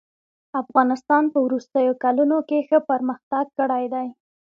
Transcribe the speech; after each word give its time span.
افغانستان 0.61 1.23
په 1.33 1.37
وروستيو 1.45 1.93
کلونو 2.03 2.35
کښي 2.49 2.59
ښه 2.67 2.79
پرمختګ 2.89 3.45
کړی 3.59 3.85
دئ. 3.93 4.07